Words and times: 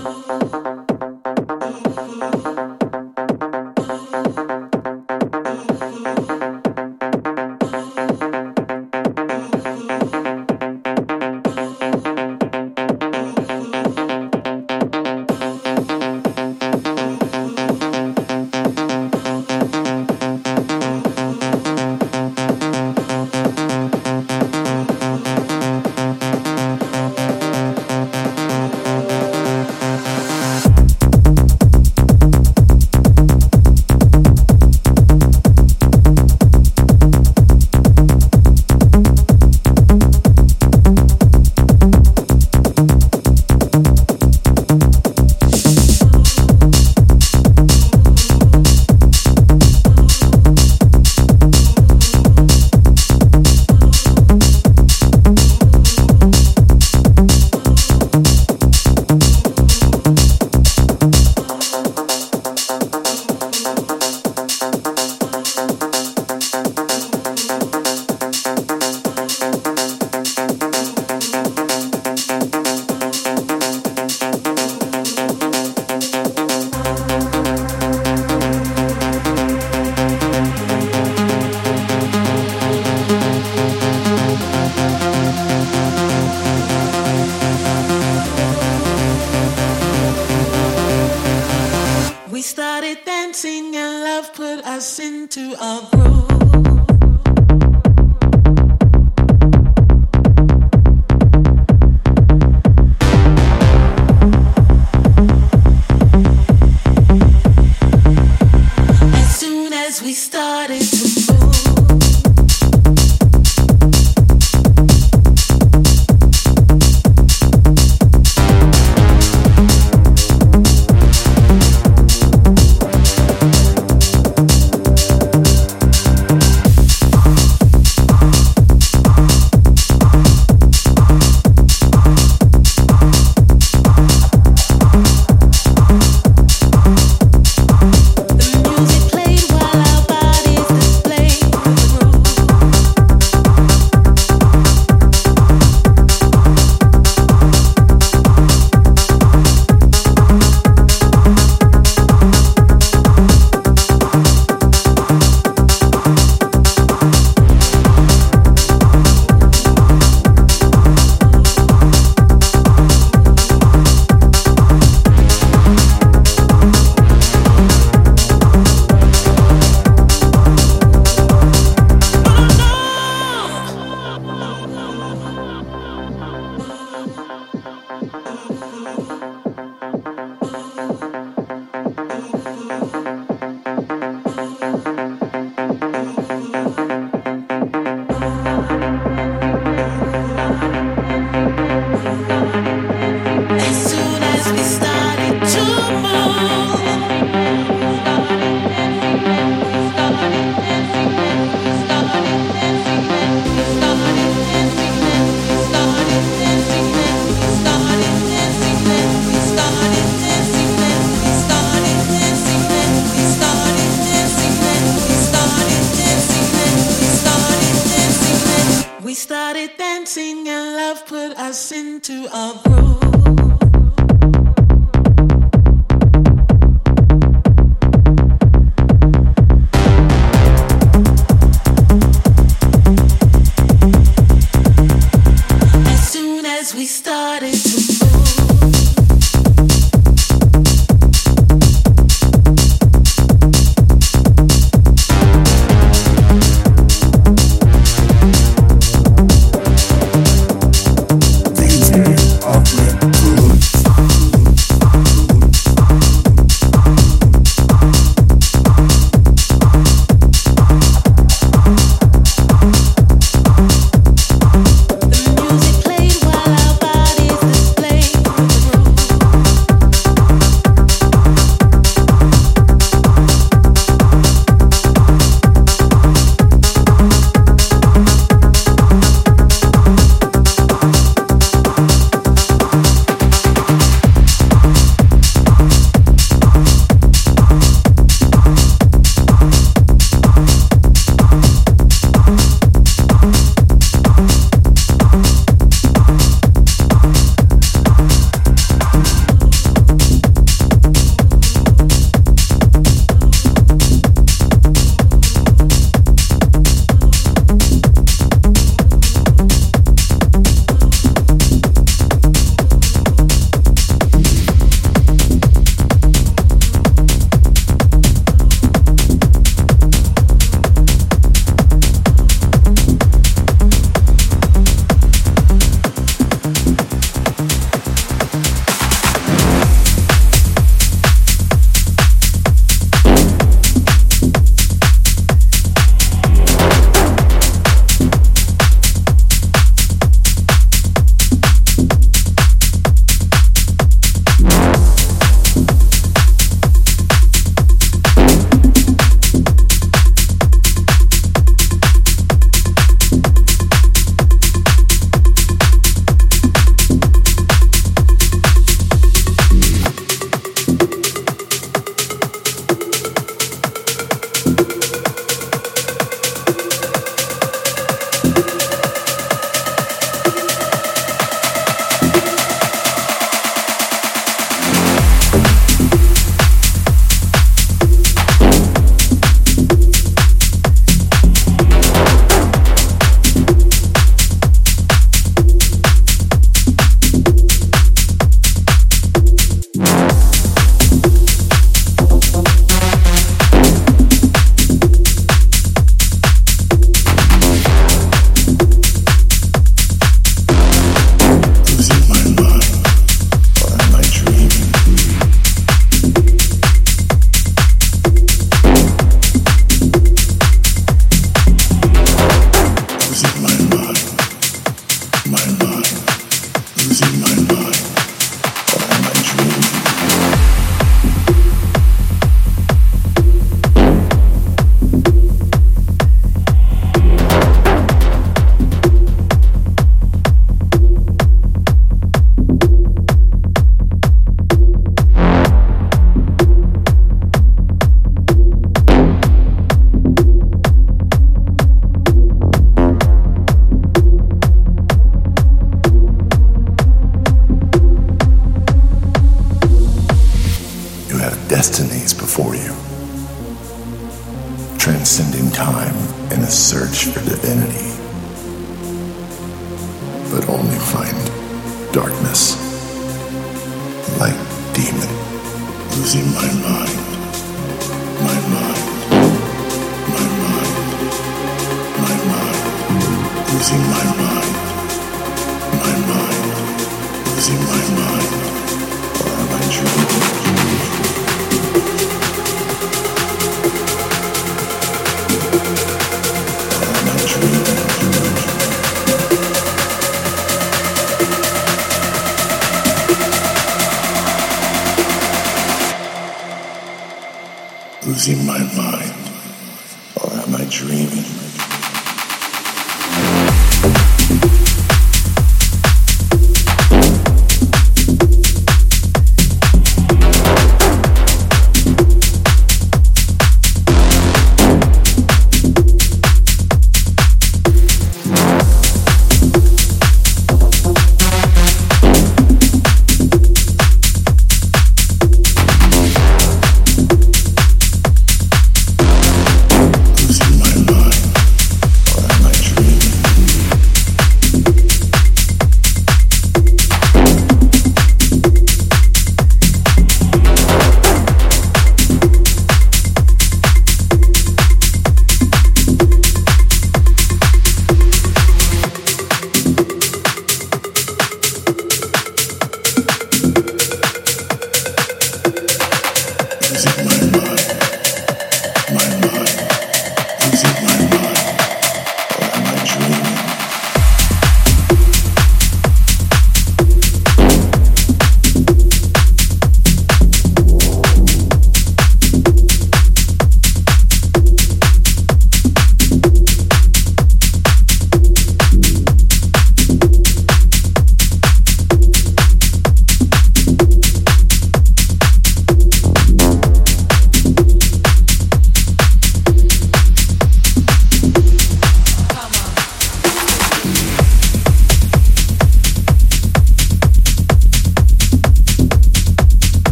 DJ 0.00 0.59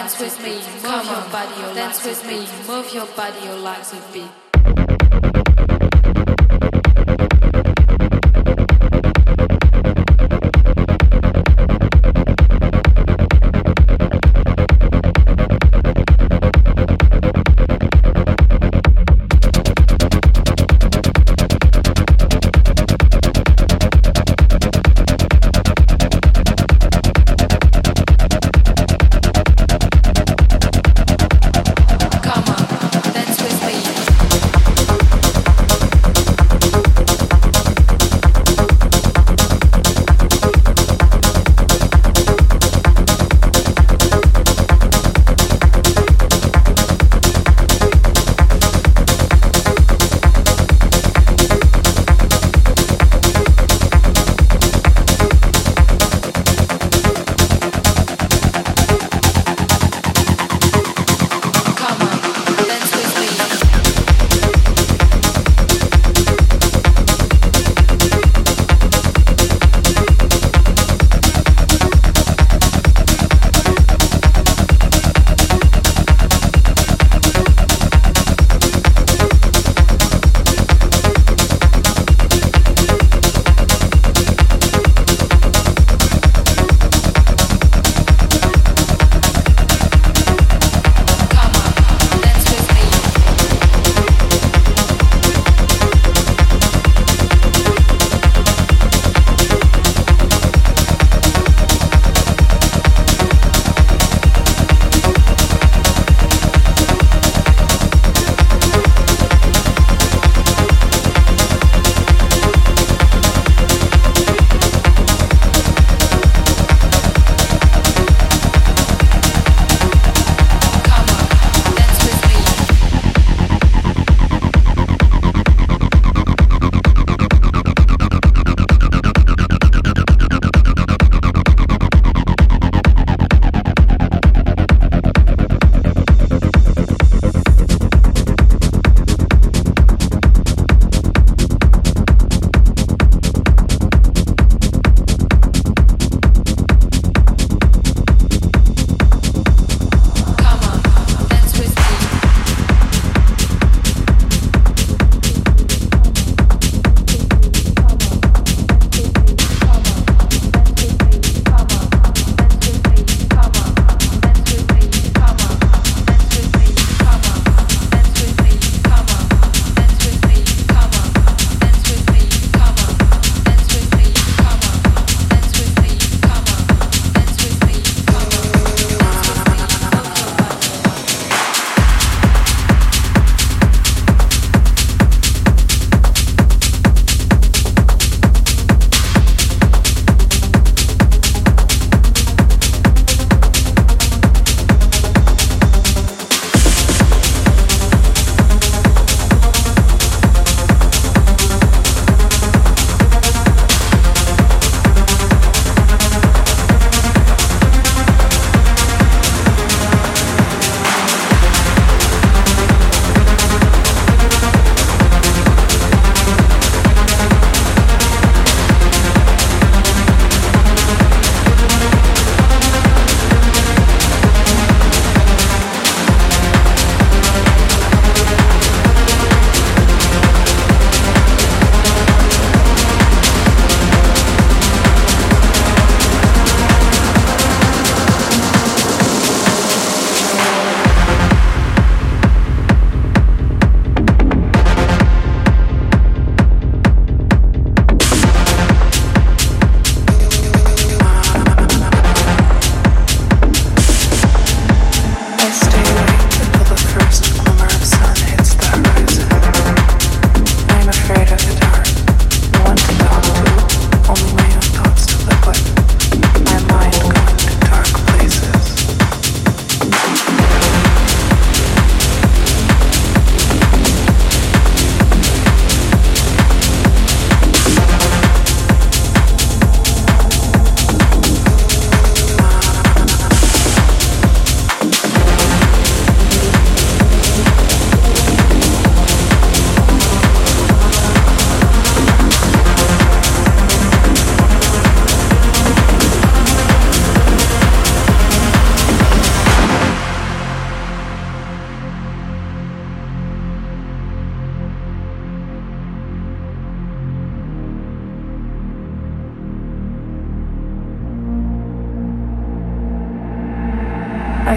dance 0.00 0.18
with 0.18 0.42
me, 0.42 0.54
move 0.82 1.04
your 1.04 1.24
body, 1.30 1.62
or 1.62 1.74
dance 1.74 2.02
with 2.06 2.24
me, 2.26 2.48
move 2.66 2.90
your 2.94 3.04
body, 3.08 3.46
or 3.48 3.56
legs 3.56 3.92
a 3.92 4.12
beat. 4.14 4.49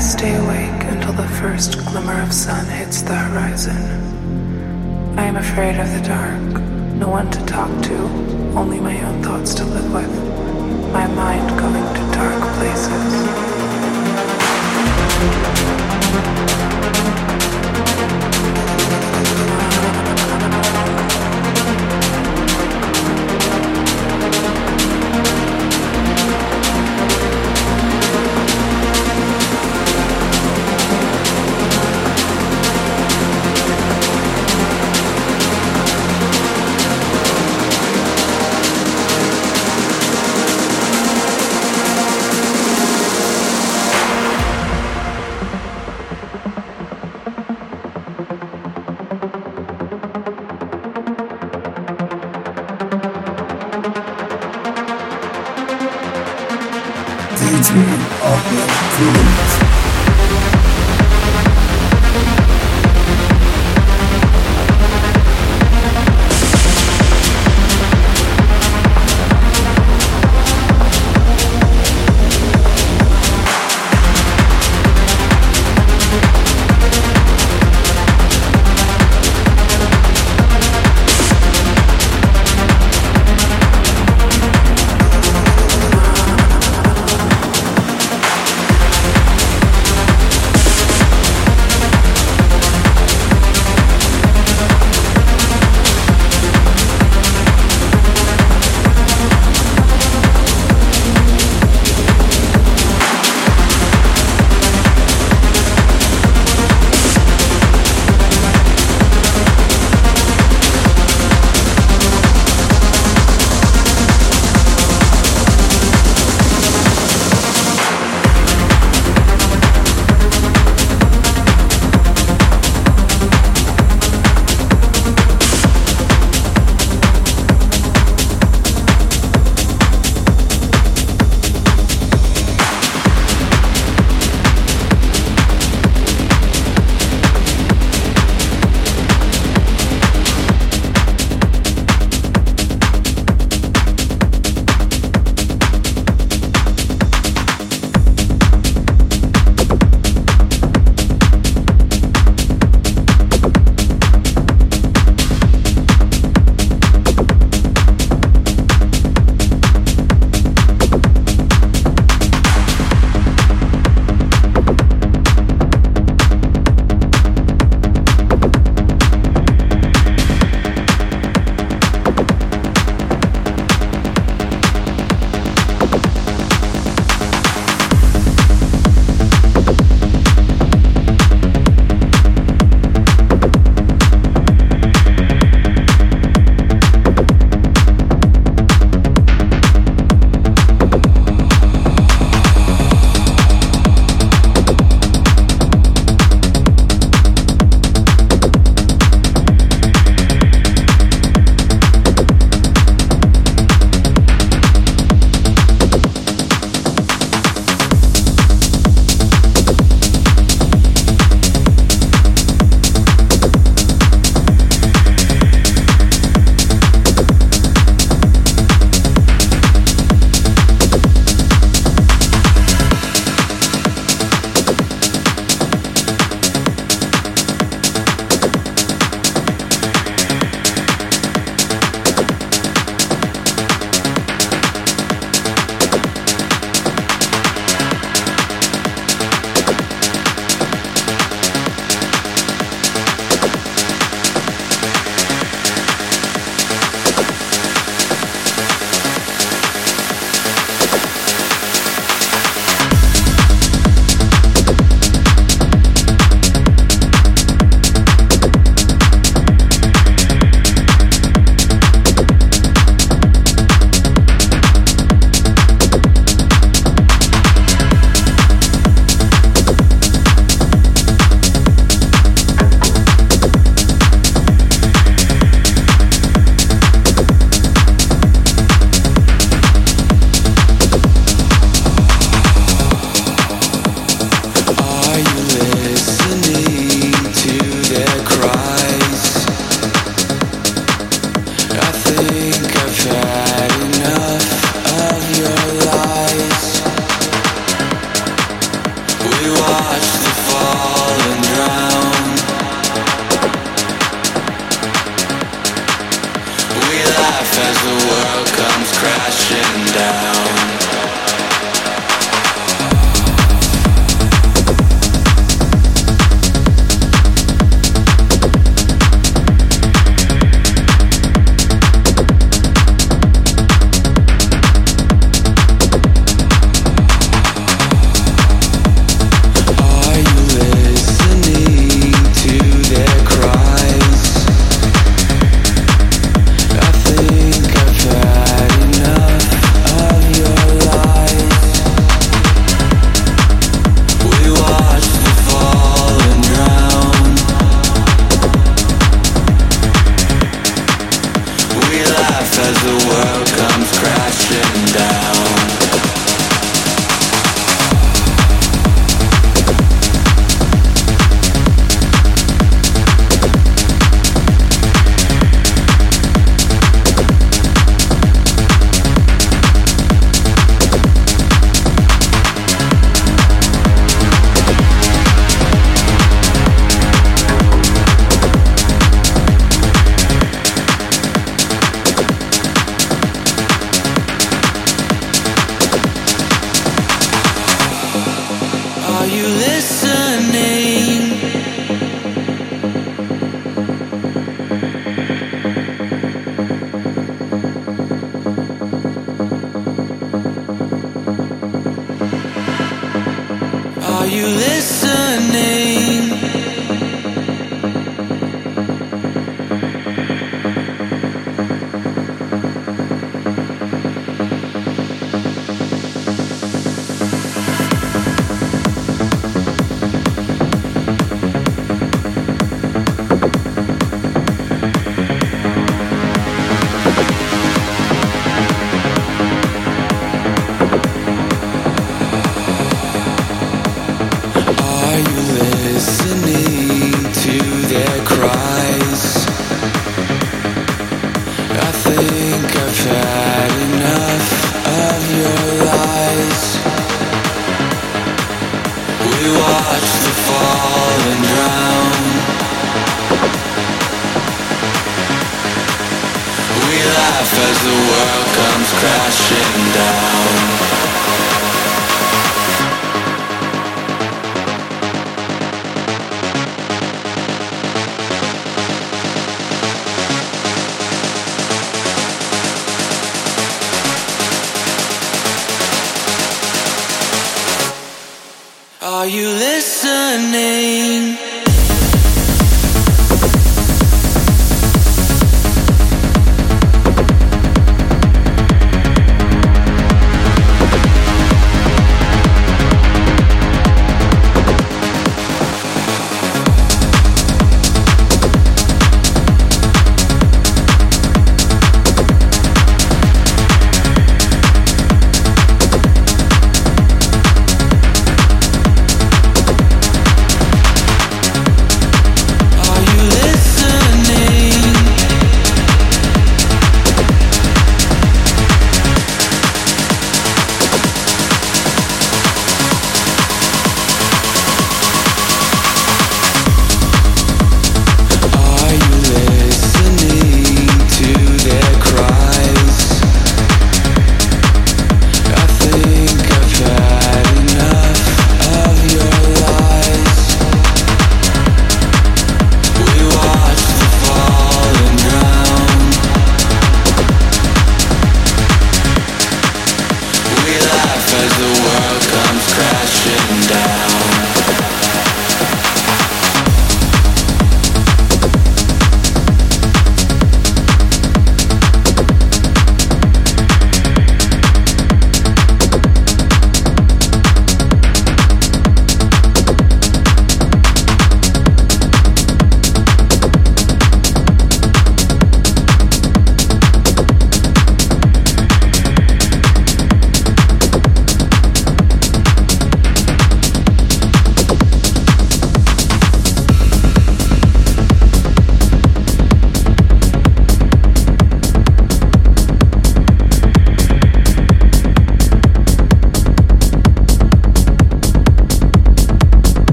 Stay 0.00 0.34
awake 0.34 0.84
until 0.84 1.12
the 1.12 1.28
first 1.28 1.78
glimmer 1.86 2.22
of 2.22 2.32
sun 2.32 2.64
hits 2.66 3.02
the 3.02 3.14
horizon. 3.14 3.76
I 5.18 5.24
am 5.24 5.36
afraid 5.36 5.78
of 5.78 5.92
the 5.92 6.00
dark, 6.08 6.62
no 6.94 7.08
one 7.08 7.30
to 7.30 7.44
talk 7.44 7.70
to, 7.84 7.96
only 8.56 8.80
my 8.80 8.98
own 9.04 9.22
thoughts 9.22 9.52
to 9.54 9.64
live 9.64 9.92
with, 9.92 10.92
my 10.92 11.06
mind 11.06 11.48
going 11.58 11.94
to 11.94 12.14
dark 12.16 12.40
places. 12.56 13.39